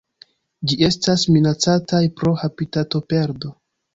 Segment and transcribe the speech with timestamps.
[0.71, 3.55] Ĝi estas minacataj pro habitatoperdo.